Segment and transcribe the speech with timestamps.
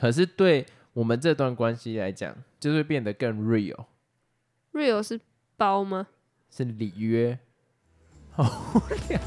[0.00, 0.64] 可是对
[0.94, 5.20] 我们这段关系来讲，就会变得更 real，real 是
[5.58, 6.08] 包吗？
[6.48, 7.38] 是里约。
[8.30, 8.78] 好无
[9.10, 9.20] 聊。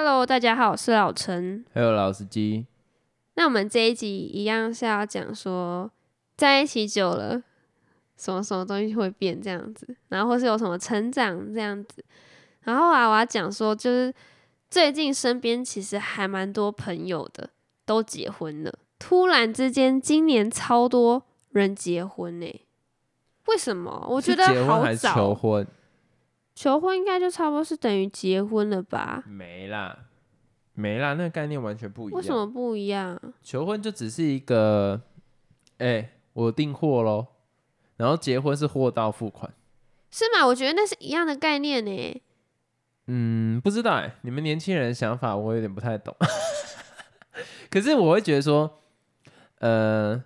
[0.00, 1.64] Hello，大家好，我是老陈。
[1.74, 2.64] Hello，老司机，
[3.34, 5.90] 那我们这一集一样是要讲说，
[6.36, 7.42] 在一起久了，
[8.16, 12.04] 什么什么东西会变这样子，然后或是有什么成长这样子。
[12.60, 14.14] 然后啊，我要讲说，就是
[14.70, 17.50] 最近身边其实还蛮多朋友的
[17.84, 22.60] 都结婚了，突然之间今年超多人结婚呢、
[23.46, 24.06] 为什么？
[24.08, 25.66] 我觉得好结婚还是求早，婚？
[26.58, 29.22] 求婚应该就差不多是等于结婚了吧？
[29.28, 29.96] 没啦，
[30.74, 32.16] 没啦，那个概念完全不一样。
[32.16, 33.16] 为什么不一样？
[33.44, 35.00] 求婚就只是一个，
[35.76, 37.28] 哎、我订货喽，
[37.96, 39.54] 然后结婚是货到付款。
[40.10, 40.44] 是吗？
[40.44, 42.22] 我觉得那是一样的概念呢、
[43.06, 46.12] 嗯，不知道哎、你们年轻人的想法我有点不太懂。
[47.70, 48.80] 可是我会觉得说，
[49.60, 50.20] 呃，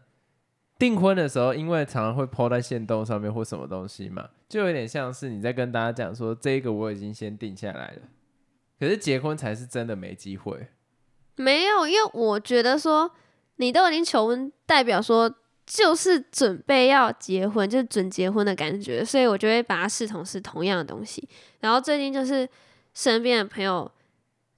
[0.82, 8.02] 订婚的时候，因为常常会抛在线动上面或什么东西嘛，就有点像是你在跟大家讲说，这个我已经先定下来了。
[8.80, 10.66] 可是结婚才是真的没机会。
[11.36, 13.08] 没有，因为我觉得说
[13.58, 15.32] 你都已经求婚，代表说
[15.64, 21.28] 就是准备要结婚，就是准结婚的感觉，所以我就会把它视同是同样的东西。
[21.60, 22.48] 然后最近就是
[22.92, 23.88] 身边的朋友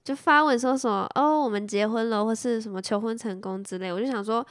[0.03, 4.43] 就发文说什么哦，我们结婚了，或是什么求婚成功之类，我就想说，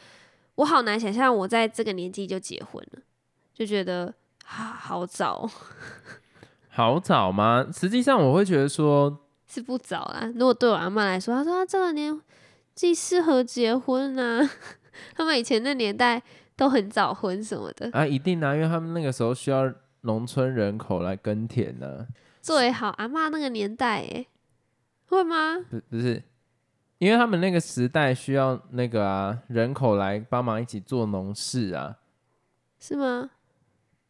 [0.57, 3.03] 我好难想象我在这个年纪就结婚了，
[3.53, 4.15] 就觉得
[4.47, 5.51] 啊好早哦，
[6.71, 7.67] 好早吗？
[7.73, 10.31] 实际上我会觉得说，是不早啦。
[10.35, 12.21] 如果对我阿妈来说，她说她这个年
[12.75, 14.49] 纪适合结婚啊，
[15.15, 16.23] 他们以前那年代
[16.57, 22.07] 都很早婚什么的，啊，一定啊，因为他们那个时候需要农村人口来耕田呢、
[22.41, 24.27] 最好阿妈那个年代，哎，
[25.07, 25.57] 会吗？
[25.71, 26.23] 不不是，
[26.99, 31.99] 因为他们那个时代需要那个啊人口来帮忙一起做农事啊。
[32.79, 33.31] 是吗？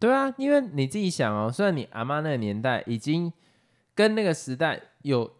[0.00, 3.32] 对啊，因为你自己想哦，虽然你阿妈那个年代已经
[3.94, 5.30] 跟那个时代有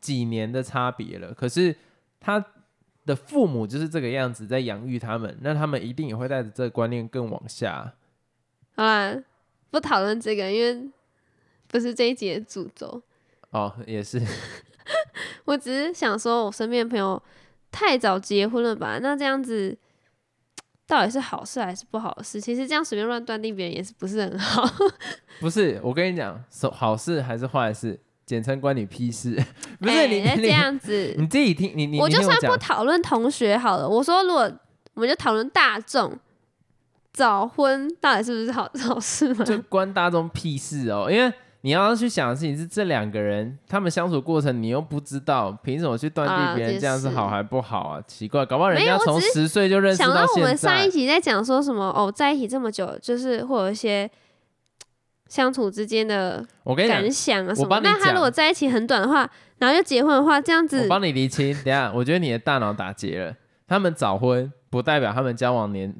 [0.00, 1.74] 几年的差别了，可是
[2.20, 2.42] 他
[3.04, 7.92] 的父母就是这个样子在养育他们，那他们一定也会带着这个观念更往下。
[8.76, 9.14] 好啦，
[9.70, 10.90] 不讨论这个，因为
[11.66, 13.02] 不是这一节的主轴。
[13.50, 14.22] 哦，也是，
[15.46, 17.20] 我只是想说，我身边的朋友
[17.70, 18.98] 太早结婚了吧？
[19.00, 19.76] 那这样子
[20.86, 22.40] 到底是好事还是不好事？
[22.40, 24.68] 其实这样随便乱断定别人也是不是很好。
[25.40, 25.80] 不是？
[25.82, 29.34] 我跟你讲，是好事还是坏事，简称关你屁事。
[29.80, 34.50] 不是哎你你这样子，你自己听，你你我就算不讨论同学好了，我说如果
[34.94, 36.16] 我们就讨论大众
[37.12, 39.44] 早婚到底是不是好好事吗？
[39.44, 41.32] 就关大众屁事哦，因为
[41.64, 48.02] 你要去想的事情是这两个人他们相处过程，你又不知道，凭什么去断啊定别人这样是是好还不好啊？
[48.06, 50.90] 奇怪，搞不好人家从十岁就认识想到我们上一在。
[50.90, 54.10] 集在讲说什么哦，在一起这么久，就是会有一些
[55.26, 57.64] 相处之间的我跟你讲感，想啊什么。
[57.64, 59.26] 我帮你那他如果在一起很短的话，
[59.56, 61.54] 然后又结婚的话，这样子我帮你厘清。
[61.54, 63.34] 等下，我觉得你的大脑打结了。
[63.66, 65.94] 他们早婚不代表他们交往年，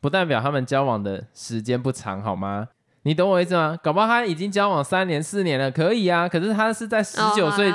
[0.00, 2.70] 不代表他们交往的时间不长，好吗？
[3.04, 3.78] 你懂我意思吗？
[3.82, 6.26] 搞不好他已经交往三年四年了，可以啊。
[6.28, 7.70] 可是他是在十九岁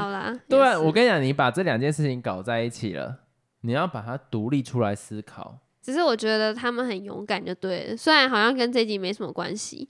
[0.48, 3.20] 对啊，我跟你讲，你把这两件事情搞在一起了，
[3.62, 5.60] 你要把它独立出来思考。
[5.82, 9.90] 只是我觉得他们很勇敢就对了，虽然好像跟这集没什么关系。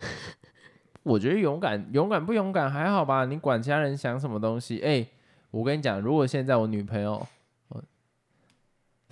[1.04, 3.24] 我觉得勇敢，勇敢不勇敢还好吧？
[3.26, 4.80] 你管家人想什么东西？
[4.84, 5.06] 哎、
[5.50, 7.26] 我跟你讲，如果现在我女朋友，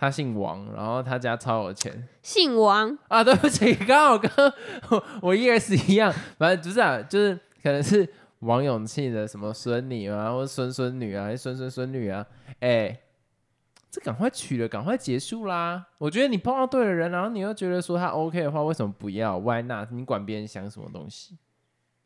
[0.00, 4.30] 我她姓王，然后他家超有钱姓王，啊，对不起， 刚好跟
[4.88, 12.24] 我我 yes 一样，反正不是啊，就是可能是王永庆的什么孙女啊，或者孙孙女啊，还是孙孙孙女啊，
[12.60, 12.98] 哎、
[13.90, 15.88] 这赶快娶了，赶快结束啦！
[15.98, 19.90] 我觉得你碰到对的人，然后你又觉得说他 OK 的话，为什么不要？Why not？
[19.90, 21.36] 你管别人想什么东西？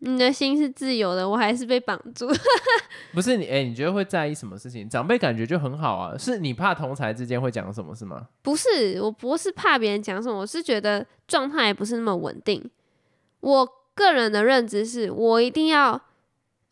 [0.05, 2.29] 你的心是自由的，我还是被绑住。
[3.13, 4.89] 不是你，哎、你觉得会在意什么事情？
[4.89, 8.29] 长辈感觉就很好啊，是你怕同才之间会讲什么是吗？
[8.43, 12.71] 不是，我不是怕别人讲什么，我是觉得状态不是那么稳定。
[13.41, 16.01] 我个人的认知是我一定要，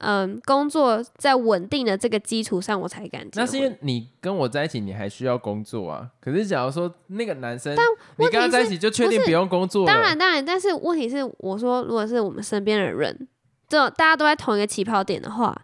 [0.02, 3.46] 嗯，工作在稳定的这个基础上，我才敢结婚。
[3.46, 6.10] 那是因为你跟我在一起，你还需要工作啊。
[6.20, 7.78] 可是假如说那个男生，你
[8.25, 13.28] 问题是跟他在一起就确定不用工作了，当然，当然，但是问题是，我说如果是我们身边的人，
[13.69, 15.56] 这大家都在同一个起跑点的话，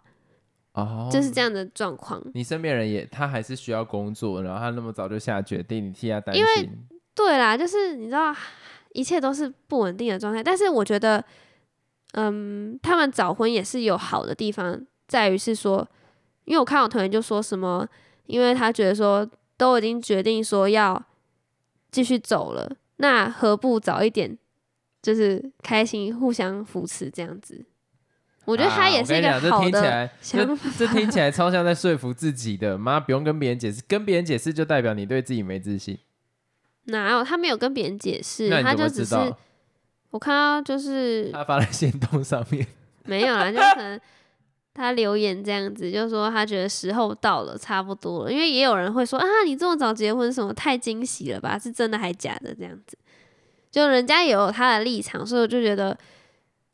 [0.73, 2.21] 哦，就是这样的状况。
[2.33, 6.69] 你身边人也他还是需要工作，然后他那么早就下决定，你替他担因为心。
[7.13, 8.33] 对啦，就是你知道，
[8.93, 10.41] 一切都是不稳定的状态。
[10.41, 11.21] 但是我觉得，
[12.13, 15.87] 嗯，他们早婚也是有好的地方，在于是说，
[16.45, 17.87] 因为我看我同学就说什么，
[18.25, 21.01] 因为他觉得说都已经决定说要
[21.91, 24.37] 继续走了，那何不早一点，
[25.01, 27.65] 就是开心互相扶持这样子。
[28.45, 30.71] 我觉得他也是一个啊、好的 想法。
[30.77, 32.75] 这这听起来超像在说服自己的。
[32.75, 35.99] 妈，不用跟别人解释，跟别人解释就代表你对自己没自信。
[36.85, 39.15] 哪有他没有跟别人解释他就只是？
[40.11, 42.65] 我看到就是他发在线动上面。
[43.05, 43.99] 没有啦，就可能
[44.73, 48.31] 他留言这样子，就说他觉得时候到了，差不多了。
[48.31, 51.57] 因为也有人会说啊，你这么早结婚，什么太惊喜了吧？
[51.57, 52.53] 是真的还假的？
[52.53, 52.97] 这样子，
[53.71, 55.97] 就人家也有他的立场，所以我就觉得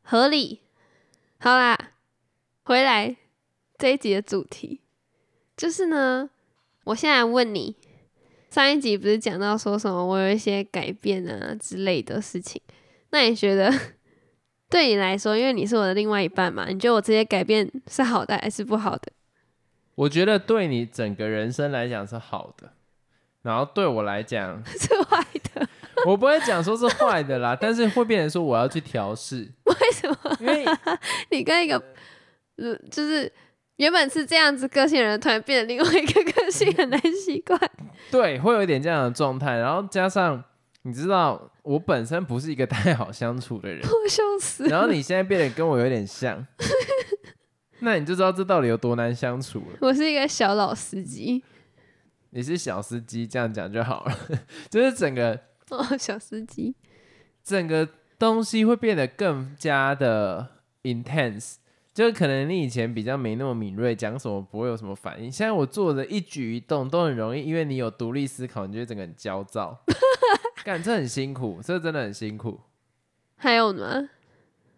[0.02, 0.60] 合理。
[1.38, 1.78] 好啦，
[2.64, 3.16] 回来
[3.78, 4.80] 这一集的主题
[5.56, 6.28] 就是呢，
[6.84, 7.76] 我现在问你，
[8.50, 12.60] 上一集不是讲到说什么我有一些改变啊之类的事情，
[13.10, 13.72] 那你觉得
[14.68, 19.12] 对你来说，因为你是我的另外一半嘛，你觉得我这些改变是好的还是不好的？
[19.94, 22.72] 我觉得对你整个人生来讲是好的，
[23.42, 25.24] 然后对我来讲， 是坏
[25.54, 25.66] 的？
[26.04, 30.64] 我不会讲说是坏的啦，但是会变成说我要去调试，为什么因为
[31.30, 31.82] 你跟一个
[32.56, 33.32] 呃，就是
[33.76, 37.58] 原本是这样子个性的人，突然变成另外一个个性，很难习惯？
[38.10, 40.44] 对会有一点这样的状态，然后加上
[40.82, 44.64] 你知道我本身不是一个 太好相处的人，我 笑死！
[44.68, 46.46] 然后你现在变得跟我有点像，
[47.80, 49.78] 那你就知道这到底有多难相处了。
[49.80, 51.42] 我是一个小老司机。
[52.30, 54.18] 你是小司机，这样讲就好了，
[54.68, 55.40] 就是整个
[55.70, 56.74] 哦，小司机，
[57.42, 57.88] 整个
[58.18, 60.46] 东西会变得更加的
[60.82, 61.54] intense，
[61.94, 69.80] 就是可能你以前比较没那么敏锐，讲什么不会有什么反应，现在我做的一举一动都很容易，因为你有独立思考，你就会整个很焦躁，
[70.66, 72.58] 干这很辛苦，这真的很辛苦。
[73.36, 74.08] 还有呢？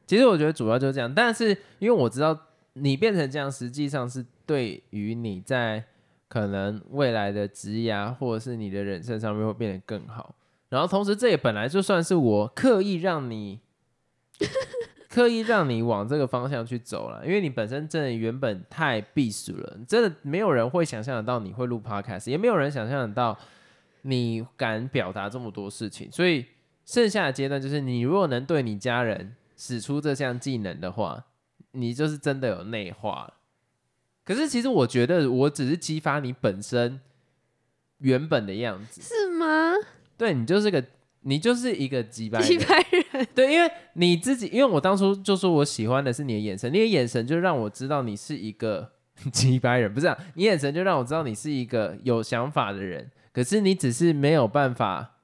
[0.06, 1.48] 其实我觉得主要就是这样，但是
[1.78, 2.38] 因为我知道
[2.74, 5.82] 你变成这样，实际上是对于你在
[6.28, 10.34] 可能未来的职涯或者是你的人生上面会变得更好。
[10.68, 13.60] 然后同时，这也本来就算是我刻意让你
[15.08, 23.38] 刻意让你往这个方向去走了，因为你本身真的原本太避暑了，真的没有人会想象得到你会录 podcast，也没有人想象得到
[24.02, 26.46] 你敢表达这么多事情，所以
[26.84, 31.26] 剩下的阶段就是你如果能对你家人使出这项技能的话，
[31.72, 33.34] 你就是真的有内化了。
[34.24, 37.00] 可是其实我觉得我只是激发你本身
[37.98, 39.72] 原本的样子，是吗？
[40.16, 40.84] 对你就是个
[41.20, 48.92] 你就是一个鸡掰人几百人， 对，因为你自己，因为我当初就说我喜欢的是你的眼神，你的眼神就让我知道你是一个
[49.32, 55.20] 鸡掰人，不是、啊，你眼神就让我知道你是一个有想法的人，可是你只是没有办法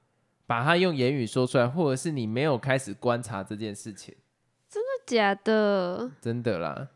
[0.47, 4.15] 把它用言语说出来，或者是你没有开始观察这件事情，
[4.69, 6.87] 真的假的，真的啦，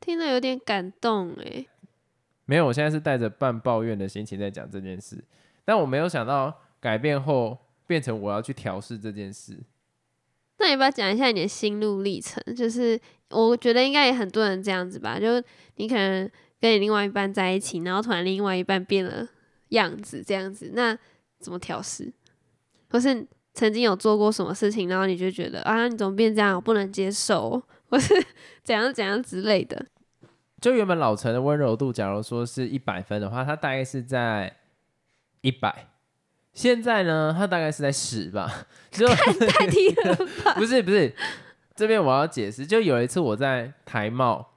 [0.00, 1.66] 听了有点感动哎。
[2.46, 5.22] 没有，我现在是带着半抱怨的心情在讲这件事，
[5.66, 9.58] 但我没有想到改变后变成我要去调试这件事。
[10.56, 12.42] 那你要不要讲一下你的心路历程？
[12.56, 15.26] 就是我觉得应该也很多人这样子吧，就
[15.76, 16.26] 你可能
[16.58, 19.28] 跟你另外一半在一起，然后突然另外一半变了
[19.70, 20.96] 样子，这样子，那
[21.40, 22.12] 怎么调试？
[22.90, 28.14] 或是曾经有做过什么事情，然后你就觉得啊，你怎么变这样，我不能接受， 或是
[28.62, 29.86] 怎样怎样之类的。
[30.60, 34.56] 就原本老陈的温柔度，假如说是一百分的话，他大概是在
[35.42, 35.88] 一百。
[36.54, 38.66] 现在呢，他大概是在十吧。
[38.90, 40.54] 就太低了吧？
[40.56, 41.12] 不是不是，
[41.74, 44.53] 这边我要解释，就有一次我在台贸，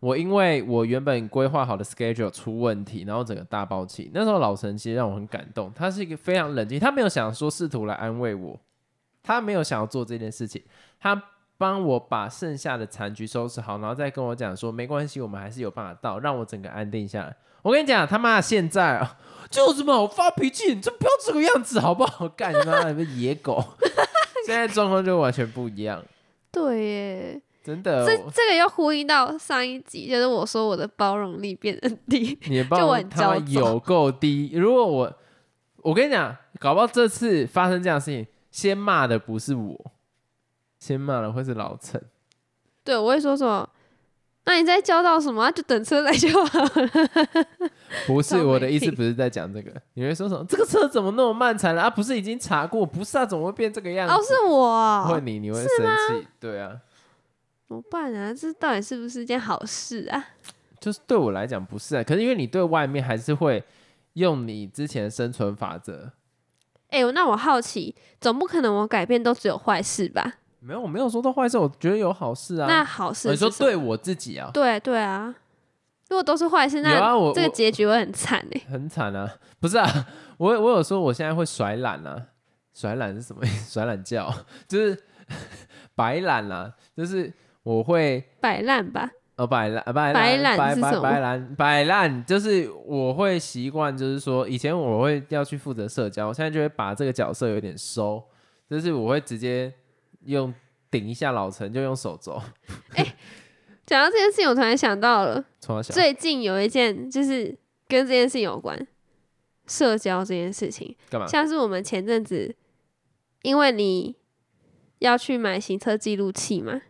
[0.00, 4.10] 我因为我原本规划好的 schedule 出问题，然后整个大爆气。
[4.14, 8.58] 那时候老陈其实让我很感动，他是一个非常冷静，他没有想说试图来安慰我，
[9.22, 10.62] 他没有想要做这件事情，
[10.98, 11.22] 他
[11.58, 17.36] 帮我把剩下的残局收拾好，然后再跟我讲说没关系，我们还是有办法到，让我整个安定下来。
[17.62, 19.18] 我跟你讲，他妈现在啊，
[19.50, 22.26] 就有什么好发脾气，你就不要这个样子好不好？
[22.34, 23.62] 干你妈的野狗！
[24.46, 26.02] 现在状况就完全不一样，
[26.50, 28.06] 对耶，真的。
[28.06, 32.38] 这这个要呼应到上一集，就是我说我的包容力变得低。
[32.48, 34.50] 你的 就我很包容他妈焦躁有够低。
[34.54, 35.12] 如果我，
[35.78, 39.92] 我跟你讲，搞不好这次发生这样的事情，先骂的不是我，
[40.78, 42.02] 先骂的会是老陈。
[42.82, 43.68] 对，我会说什么？
[44.46, 45.42] 那你在教到什么？
[45.44, 46.70] 啊就等车来就好了。
[48.06, 49.70] 不是我的意思，不是在讲这个。
[49.94, 50.44] 你会说什么？
[50.48, 51.90] 这个车怎么那么慢才来啊？
[51.90, 52.84] 不是已经查过？
[52.84, 54.14] 不是啊，怎么会变这个样子？
[54.14, 56.72] 哦，是我哦，会你你会生气，对啊，
[57.70, 58.34] 怎么办啊？
[58.34, 60.24] 这到底是不是件好事啊？
[60.80, 63.62] 就是对我来讲不是啊，可是因为你对外面还是会
[64.14, 66.10] 用你之前的生存法则。
[66.88, 70.38] 哎、那我好奇，总不可能我改变都只有坏事吧？
[70.58, 72.66] 没有，我没有说到坏事，我觉得有好事啊。
[72.66, 75.32] 那好事哦你说对我自己啊，对对啊，
[76.08, 79.88] 如果都是坏事，有那啊，我这个结局会很惨哎、很惨啊，不是啊，
[80.38, 82.26] 我我有说我现在会甩懒啊，
[82.74, 83.70] 甩懒是什么意思？
[83.70, 84.28] 甩懒觉
[84.66, 85.00] 就是
[85.94, 89.10] 白懒啊，就是我会摆烂吧。
[89.36, 98.22] 呃摆烂呃摆摆烂摆摆懒是什么摆烂摆烂，就是我会习惯，就是说以前我会要去负责社交，我现在就会把这个角色有点收，
[98.68, 99.72] 就是我会直接
[100.26, 100.52] 用
[100.90, 102.38] 顶一下老陈，就用手肘
[103.86, 105.42] 讲到这件事情，我突然想到了。
[105.84, 107.56] 最近有一件就是
[107.88, 108.86] 跟这件事情有关，
[109.66, 111.26] 社交这件事情，干嘛？
[111.26, 112.54] 像是我们前阵子，
[113.40, 114.14] 因为你
[114.98, 116.82] 要去买行车记录器嘛，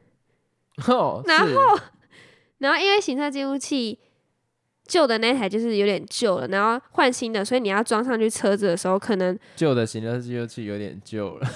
[0.89, 1.79] 哦，然后
[2.59, 3.99] 然后因为行车记录器
[4.87, 11.49] 旧的那台就是有点旧了，然后换新的，所以你要装上去车子的时候，可能旧的行车记录器有点旧了。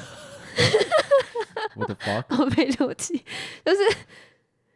[1.77, 2.25] 我的 fuck！
[2.39, 3.25] 我被录器，
[3.65, 3.83] 就是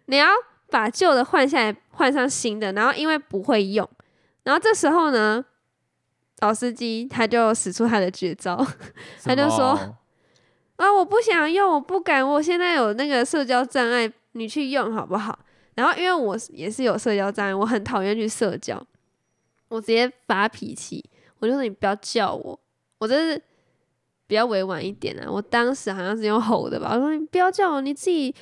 [0.07, 0.27] 你要
[0.69, 3.89] 把旧的换下来，换上新的，然后因为不会用，
[4.43, 5.45] 然后这时候呢，
[6.41, 8.67] 老司机他就使出他的绝招
[9.23, 9.79] 他就说
[10.75, 15.39] 啊，我不想用，我不敢，我现在有那个社交障碍，你去用好不好？
[15.75, 18.85] 然后因为我也是有社交障碍，我很讨厌去社交，
[19.69, 21.05] 我直接发脾气，
[21.39, 22.59] 我就说你不要叫我，
[22.99, 23.41] 我真是
[24.27, 25.31] 比较委婉一点啊。
[25.31, 28.35] 我当时好像是用吼的吧，我说你不要叫我，你自己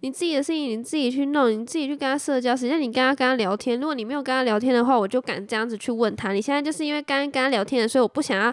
[0.00, 3.80] 你自己的事情你自己去弄，你自己去跟他社交，实际上你跟他跟他聊天？
[3.80, 6.32] 如果你没有跟他聊天的话，我就敢这样子去问他。
[6.32, 8.52] 你现在就是因为刚刚跟他聊天的，所以我不想要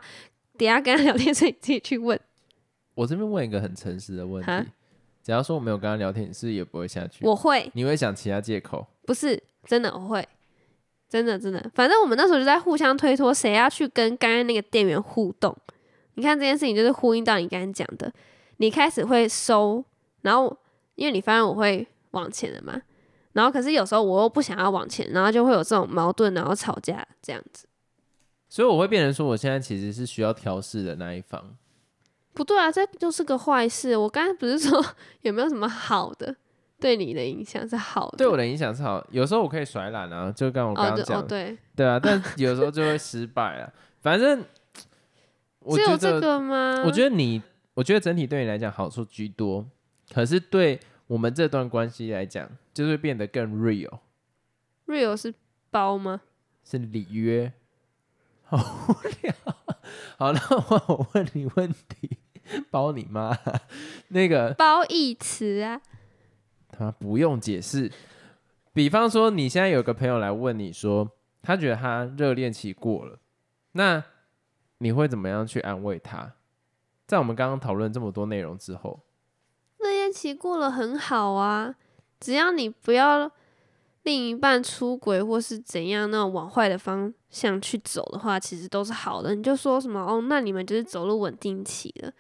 [0.58, 2.18] 等下跟他聊天，所以你自己去问。
[2.96, 4.52] 我这边问一个很诚实的问题：
[5.30, 7.24] 假如说我没有跟他聊天，你是不是也不会下去？
[7.24, 7.70] 我会。
[7.76, 8.88] 你会想其他借口？
[9.06, 10.28] 不是真的，我会，
[11.08, 15.56] 真的真的，反正我们那时候就在互相推脱，谁要去跟刚刚那个店员互动。
[16.16, 18.12] 你看这件事情就是呼应到你刚刚讲的，
[18.58, 19.86] 你开始会收，
[20.22, 20.58] 然后
[20.96, 22.82] 因为你发现我会往前的嘛，
[23.34, 27.68] 然后可是有时候我又不想要往前，然后就会有这种矛盾，然后吵架这样子。
[28.48, 31.56] 所以我会变成说，我现在其实是需要调试的那一方。
[32.40, 33.98] 不对啊，这就是个坏事。
[33.98, 34.82] 我刚才不是说
[35.24, 36.34] 有没有什么好的
[36.80, 38.18] 对你的影响是好的？
[38.20, 43.70] 对我的影响是好，有时候我可以甩懒啊，就刚我刚刚讲的，哦对，对啊，但有时候就会失败啊。
[44.02, 44.42] 反正
[45.60, 46.82] 我觉只有这，个吗？
[46.86, 47.42] 我觉得你，
[47.74, 49.66] 我觉得整体对你来讲好处居多，
[50.14, 55.34] 可是对我们这段关系来讲，就会变得更 real，real 是
[55.70, 56.22] 包吗？
[56.64, 57.52] 是里约。
[58.46, 59.36] 好无聊。
[60.18, 60.40] 好，那
[60.88, 62.18] 我问你问题，
[62.72, 63.38] 包你妈。
[64.10, 65.82] 那个褒义词啊，
[66.70, 67.92] 他不用解释。
[68.74, 73.20] 比方说，你现在有个朋友来问你说，他觉得他热恋期过了，
[73.74, 74.04] 那
[74.78, 76.34] 你会怎么样去安慰他？
[77.06, 79.00] 在我们刚刚讨论这么多内容之后，
[79.80, 81.76] 热恋期过了很好啊，
[82.20, 83.32] 只要你不要
[84.04, 89.34] 另一半出轨或是怎样那种往坏的方向去走的话，其实都是好的。
[89.34, 92.14] 你就说什么哦，那你们就是走入稳定期了，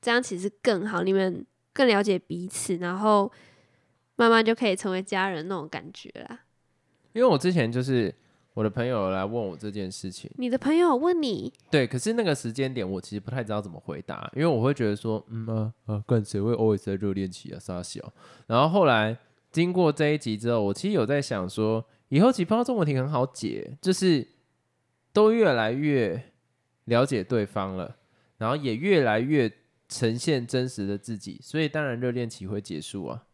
[0.00, 3.30] 这样其实更好，你们更了解彼此，然后
[4.16, 6.40] 慢慢就可以成为家人那种感觉啦。
[7.12, 8.14] 因为我之前就是
[8.54, 18.12] 我的朋友来问我这件事情，你的朋友问你，对，可是那个时间点我其实不太知道怎么回答，因为我会觉得说，嗯啊啊，干谁会 always 在热恋期啊，傻小。
[18.46, 19.16] 然后后来
[19.50, 24.26] 经过这一集之后，我其实有在想说，以后其实碰到这种问题很好解，就是
[25.12, 26.32] 都越来越
[26.84, 27.96] 了解对方了，
[28.38, 29.50] 然后也越来越
[29.88, 33.24] 呈现真实的自己，所以当然热恋期会结束啊。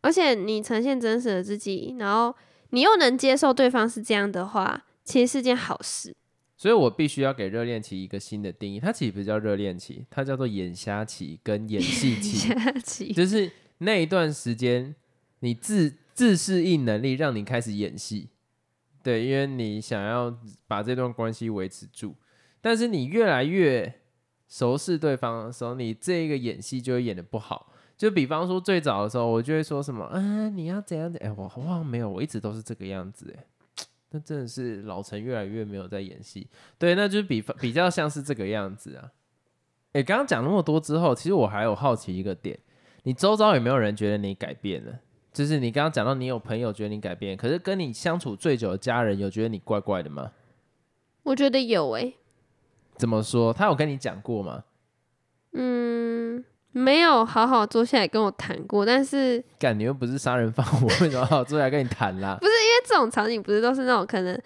[0.00, 2.34] 而且你呈现真实的自己，然后
[2.70, 6.14] 你又能接受对方是这样的话，其实是件好事。
[6.56, 12.48] 所以我必须要给热恋期一个新的定义，它其实不叫热恋期，它叫做眼瞎期跟演戏期。
[12.82, 14.94] 期就是那一段时间，
[15.40, 18.30] 你自自适应能力让你开始演戏，
[19.02, 20.34] 对，因为你想要
[20.66, 22.14] 把这段关系维持住，
[22.62, 24.00] 但是你越来越
[24.48, 27.72] 熟识对方的时候，你这个演戏就会演的不好。
[27.96, 33.44] 就比方说最早的时候，我就会说什么，啊，你要怎样怎样，哎、我好像没有，我一直都是这个样子，哎，
[34.12, 36.46] 那真的是老陈越来越没有在演戏，
[36.78, 39.10] 对，那就是比比较像是这个样子啊。
[39.92, 42.58] 哎、刚刚讲那么多之后，其实我还有好奇一个点，
[43.04, 45.00] 你周遭有没有人觉得你改变了？
[45.32, 50.32] 就是你刚刚讲到你有朋友觉得你改变，可是跟你相处最久的家人有觉得你怪怪的吗？
[51.22, 52.14] 我觉得有诶、
[52.98, 53.52] 怎么说？
[53.52, 54.62] 他有跟你讲过吗？
[55.52, 62.36] 嗯，没有好好坐下来跟我谈过，但是 感觉又不是杀人放火， 为什么要好好坐下来跟你谈啦？
[62.40, 64.38] 不是因为这种场景不是都是那种可能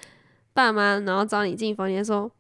[0.52, 2.30] 爸妈然后找你进房间说，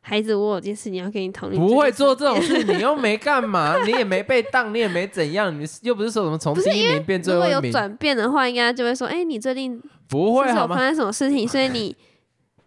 [0.00, 10.76] 孩子，我有件事你要跟你讨论，不会做这种事，你又没干嘛，你也没被当，你也没怎样，你又不是说什么从第一名变最如果有转变的话，应该就会说，哎、你最近不会好吗？
[10.76, 11.96] 发生什么事情，所以你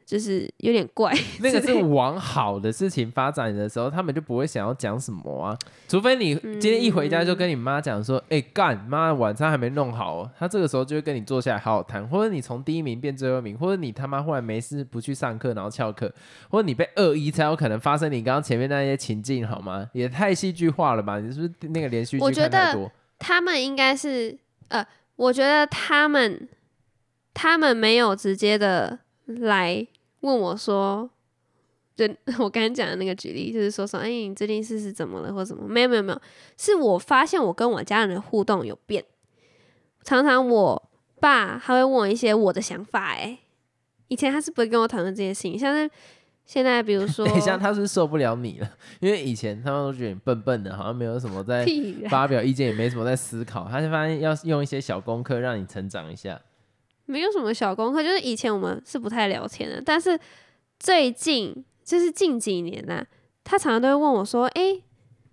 [0.06, 1.12] 就是有点怪。
[1.42, 5.58] 那个是往好的事情发展的时候，他们就不会想要讲什么啊，
[5.88, 16.14] 除非你今天一回家就跟你妈讲说，哎、干妈晚餐还没弄好、哦，他这个时候就会跟你坐下来好好谈，或者你从第一名变最后一名，或者你他妈忽然没事不去上课然后翘课，
[16.50, 19.90] 或者你被恶意才有可能发生你刚刚前面那些情境好吗？
[19.94, 21.20] 也太戏剧化了吧？
[21.20, 22.92] 你是不是那个连续剧看太多？
[23.18, 24.86] 他们应该是呃，
[25.16, 26.48] 我觉得他们
[27.34, 29.88] 他们没有直接的来
[30.25, 31.08] 问我说，
[31.96, 32.05] 就
[32.39, 35.67] 我刚刚讲的那个举例，就是说说，哎、你最近是是怎么了或什么？
[35.67, 36.22] 没有没有没有，
[36.58, 39.05] 是我发现我跟我家人的互动有变，
[40.03, 40.89] 常常我
[41.20, 43.38] 爸他会问我一些我的想法、哎，
[44.08, 45.89] 以前他是不会跟我讨论这些事情，像是
[46.46, 51.65] 现在比如 说，等一下，他是是受不了你了， 因为以前他们都觉得你笨笨的，好像没有什么在
[52.10, 53.67] 发表意见，也没什么在思考。
[53.70, 56.41] 他就发现要用一些小功课让你成长一下。
[57.06, 60.20] 没有什么小功课，就是以前我们是不太聊天的，但是
[60.80, 63.06] 最近就是近几年呐、
[63.44, 64.84] 他常常都会问我说：“诶，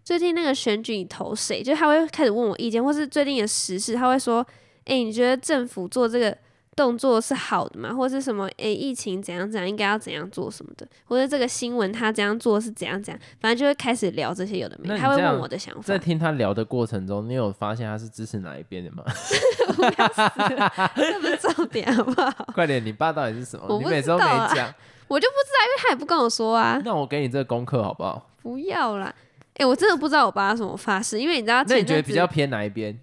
[0.05, 4.47] 最近那个选举你投谁？”就他会开始问我意见，或是最近的时事，他会说
[4.85, 6.37] ：“诶，你觉得政府做这个
[6.76, 7.95] 动作是好的吗？
[7.95, 8.47] 或是什么？
[8.59, 10.87] 诶，疫情怎样怎样，应该要怎样做什么的？
[11.05, 13.21] 或者这个新闻他这样做是怎样怎样？
[13.41, 15.99] 反正就会开始聊这些有的没的，他会问我的想法在。
[15.99, 19.02] 听他聊的过程中，你有发现他是支持哪一边的吗？
[19.73, 22.31] 这不是重点好不好？
[22.55, 23.64] 快点，你爸到底是什么？
[23.69, 24.73] 我不你每次都没啊讲。
[25.09, 26.81] 我就不知道，因为他也不跟我说啊。
[26.85, 28.31] 那我给你这个功课好不好？
[28.43, 29.14] 不要啦！
[29.55, 32.99] 哎、我真的不知道我爸有什么发誓，因为你知道那你觉得比较偏哪一边？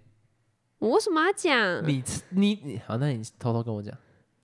[0.79, 1.87] 我为什么要讲？
[1.87, 3.93] 你你你好，那你偷偷跟我讲。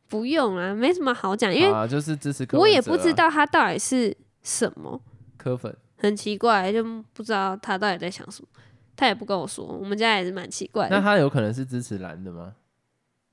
[0.07, 5.01] 不用啦，没什么好讲，因为啊，就是支持柯我文哲啊也不知道他到底是什么，
[5.35, 5.75] 柯粉。
[5.97, 8.47] 很奇怪，就不知道他到底在想什么。
[8.95, 12.53] 他也不跟我说，我们家也是蛮奇怪的，那他有可能是支持蓝的吗？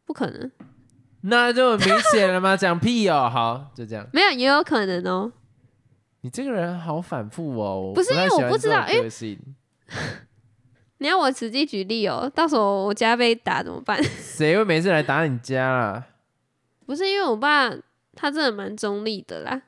[0.05, 0.51] 不可能，
[1.23, 2.55] 那就很明显了吗？
[2.59, 3.31] 讲屁哦！
[3.33, 4.07] 好，就这样。
[4.13, 5.33] 没有也有可能哦、
[6.23, 7.93] 你这个人好反复哦。
[7.95, 9.39] 不是因为我不知道这种个性
[10.99, 14.03] 你要我实际举例哦、到时候我家被打怎么办？
[14.05, 16.07] 谁会每次来打你家啊？
[16.87, 17.71] 不是因为我爸
[18.15, 19.63] 他真的蛮中立的啦，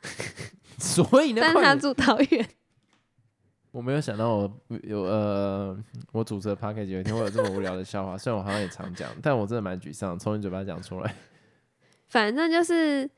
[0.79, 2.49] 所以呢，但是他住桃园，
[3.75, 5.77] 我没有想到我有呃，
[6.13, 11.13] 我主持的 p a c k a g e 有一天会有这么无聊的笑话， 虽然我好像也常讲，但我真的蛮沮丧，从你嘴巴讲出来。
[12.07, 13.11] 反正就是，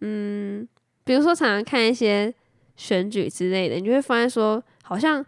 [0.00, 0.68] 嗯，
[1.04, 2.34] 比如说常常看一些
[2.74, 5.24] 选举之类的，你就会发现说，好像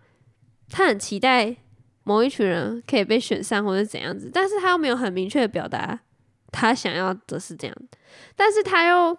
[0.69, 1.55] 他很期待
[2.03, 6.01] 某一群人可以被选上或者怎样子，但是他又没有很明确的表达
[6.51, 7.77] 他想要的是这样，
[8.35, 9.17] 但是他又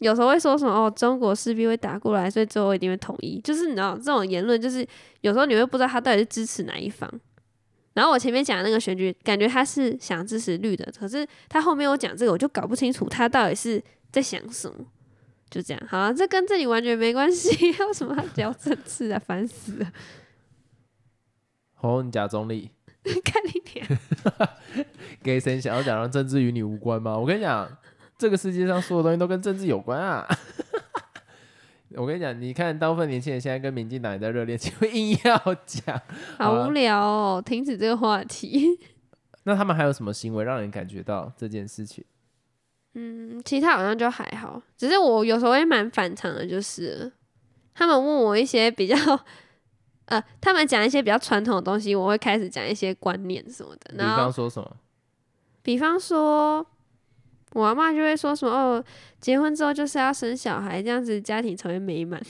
[0.00, 4.86] 有时候会说什么哦，中国势必会打过来，所以最后一定会统一，就是你知道这种言论，就是
[5.20, 7.08] 有时候你会不知道他到底是支持哪一方。
[7.94, 14.74] 然后我前面讲的那个选举，感觉他是想支持绿的，可是他后面我讲这个，我就搞不清楚他到底是在想什么。
[15.50, 19.18] 就这样，好、啊，这跟这里完全没关系，为什么要聊政治啊？
[19.18, 19.92] 烦死了！
[21.82, 22.70] 哦，你假中立，
[23.24, 23.84] 看你点，
[25.24, 27.18] 给谁想要讲让政治与你无关吗？
[27.18, 27.68] 我跟你讲，
[28.20, 30.28] 这个世界上所有东西都跟政治有关啊。
[31.96, 35.98] 我跟你讲，你看大部分年轻人现在跟民进党也在热恋就，硬要讲。
[36.38, 38.78] 好无聊哦，停止这个话题。
[39.44, 42.04] 那他们还有什么行为让人感觉到这件事情？
[42.92, 47.10] 嗯，其他好像就还好，只是我有时候也蛮反常的，就是
[47.74, 48.96] 他们问我一些比较，
[50.04, 53.92] 呃，他们讲一些比较传统的东西，我会开始讲一些观念什么的。
[53.92, 54.76] 比然后方说什么？
[55.62, 56.66] 比方说，
[57.52, 58.84] 我阿妈就会说什么哦，
[59.20, 62.20] 结婚之后就是要生小孩，这样子家庭才会美满。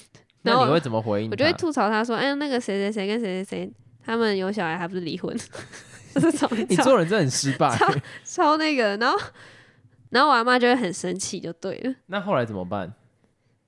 [0.42, 1.30] 然后那你会怎么回应？
[1.30, 3.72] 我就会吐槽他说，哎，那个谁谁谁跟谁谁谁，
[4.04, 5.36] 他们有小孩还不是离婚，
[6.14, 7.76] 这种你超做人真的很失败。
[7.76, 7.86] 超
[8.24, 9.18] 超那个，然后
[10.08, 12.92] 然后我阿妈就会很生气，就对了，那后来怎么办？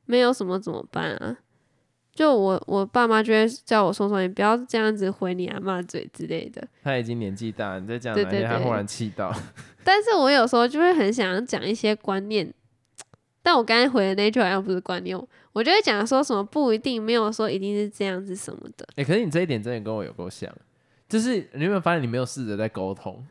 [0.07, 1.37] 没有什么怎么办啊？
[2.15, 6.62] 就我我爸妈就会叫我说说，你不要这样子回你阿妈嘴之类的。
[6.83, 9.35] 他已经年纪大，你再这样对哪天对对他忽然气到，
[9.85, 12.53] 但是我有时候就会很想要讲一些观念，
[13.42, 15.18] 但我刚才回的那句好像不是观念，
[15.53, 20.51] 我就会讲说什么不一定，没有说一定是这样子什么的，哎、可是你这一点真的跟我有够像，
[21.09, 23.25] 就是你有没有发现你没有试着在沟通？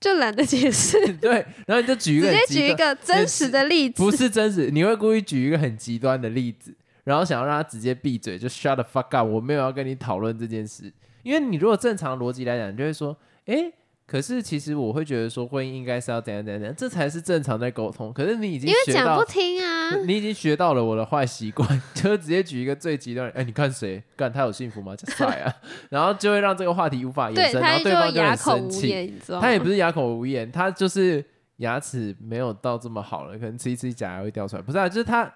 [0.00, 4.10] 就懒得解释， 对，然后你就举一个直接举一个真实的例子不。
[4.10, 10.92] 是真实，你会故意举一个很极端的例子，然后想要让他直接闭嘴，就 shut the fuck up，我没有要跟你讨论这件事。
[11.22, 13.72] 因为你如果正常逻辑来讲，你就会说，诶，
[14.06, 18.12] 可是其实我会觉得说婚姻应该是要怎样怎样怎样，这才是正常在沟通。
[18.12, 24.94] 可是你已经因为讲不听啊， 你已经学到了我的坏习惯， 就直接举一个最极端的，哎、你看谁干他有幸福吗？
[24.94, 25.52] 这帅啊，
[25.88, 29.14] 然后就会让这个话题无法延伸，然后对方就很生气。
[29.40, 31.24] 他也不是哑口无言，他就是
[31.56, 34.62] 牙齿没有到这么好了，可能吃一吃假牙会掉出来。
[34.62, 35.32] 不是啊，就是他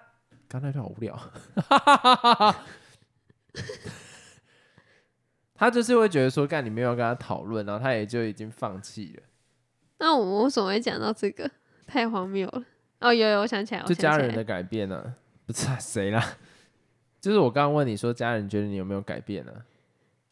[0.47, 1.17] 刚才那段好无聊，
[5.59, 9.23] 他就是会觉得说，干你没有跟他讨论，然后他也就已经放弃了。
[9.99, 11.51] 那我们为什么会讲到这个？
[11.85, 12.63] 太荒谬了。
[13.01, 15.13] 哦，有有，我想起来，我就家人的改变呢、
[15.45, 16.23] 不是、啊、谁啦？
[17.19, 19.51] 就是我刚刚问你说，家人觉得你有没有改变呢、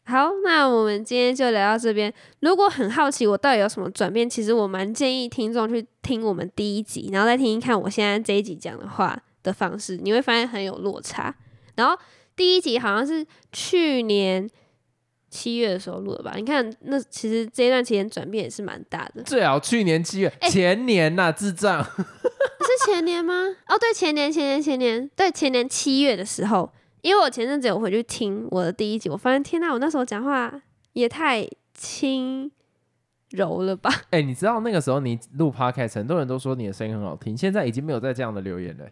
[0.04, 2.10] 好，那我们今天就聊到这边。
[2.40, 11.34] 如果很好奇我到底有什么转变，其实我蛮建议听众去听我们第一集，然后再听一看我现在这一集讲的话的方式，你会发现很有落差。
[11.74, 11.94] 然后
[12.34, 14.48] 第一集好像是去年
[15.30, 16.32] 七月的时候录的吧？
[16.36, 19.22] 你看，那其实这一段期间转变也是蛮大的。
[19.22, 21.84] 最好去年七月，哎前年呐、智障。
[22.68, 23.34] 是前年吗？
[23.68, 30.60] 哦，对，前年，前年，前年，对，前年七月的时候，因为我前阵子有回去听我的第一集，我发现天呐，我那时候讲话
[30.92, 32.50] 也太轻
[33.30, 33.90] 柔了吧？
[34.10, 38.84] 哎、你知道那个时候你录 podcast，很多人都说你的声音很好听，现在已经没有再这样的留言了、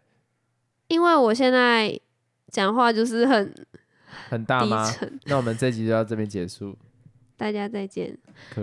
[0.89, 2.01] 因为我现在
[2.51, 3.63] 讲话就是很低
[4.29, 4.93] 很大吗？
[5.25, 6.77] 那我们这集就到这边结束，
[7.37, 8.17] 大家再见。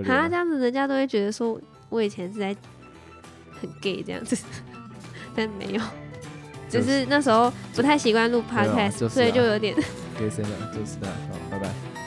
[0.07, 2.55] 啊，这样子人家都会觉得说我以前是在
[3.51, 4.37] 很 gay 这样子，
[5.35, 5.81] 但没有，
[6.69, 9.75] 只就是是那时候不太习惯录 podcast，、就是啊所以就有点。
[10.19, 10.41] 就是
[10.99, 12.02] 的，好，拜拜。